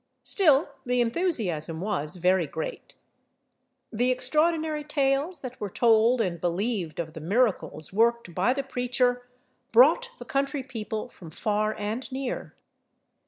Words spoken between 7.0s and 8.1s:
the miracles